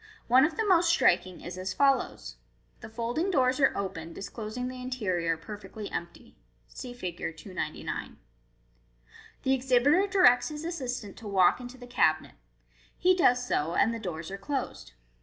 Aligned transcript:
One 0.27 0.45
of 0.45 0.57
the 0.57 0.65
most 0.65 0.89
striking 0.89 1.41
is 1.41 1.59
as 1.59 1.75
follows:— 1.75 2.37
The 2.81 2.89
folding 2.89 3.29
doors 3.29 3.59
are 3.59 3.77
opened, 3.77 4.15
disclosing 4.15 4.67
the 4.67 4.81
interior 4.81 5.37
perfectly 5.37 5.91
empty. 5.91 6.35
(See 6.67 6.91
Fig. 6.91 7.17
299.) 7.37 8.17
The 9.43 9.53
exhibitor 9.53 10.07
directs 10.07 10.47
his 10.49 10.65
assistant 10.65 11.17
to 11.17 11.27
walk 11.27 11.59
into 11.61 11.77
the 11.77 11.85
cabinet. 11.85 12.33
He 12.97 13.15
does 13.15 13.47
so, 13.47 13.75
and 13.75 13.93
the 13.93 13.99
doors 13.99 14.31
are 14.31 14.39
closed. 14.39 14.93